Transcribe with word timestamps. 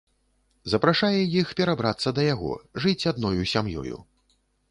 Запрашае 0.71 1.19
іх 1.41 1.51
перабрацца 1.59 2.09
да 2.19 2.25
яго, 2.29 2.51
жыць 2.85 3.07
адною 3.13 3.41
сям'ёю. 3.55 3.97